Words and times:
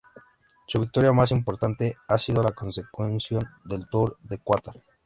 Su 0.65 0.79
victoria 0.79 1.11
más 1.11 1.29
importante 1.29 1.95
ha 2.07 2.17
sido 2.17 2.41
la 2.41 2.53
consecución 2.53 3.47
del 3.65 3.87
Tour 3.87 4.17
de 4.23 4.39
Qatar. 4.39 4.81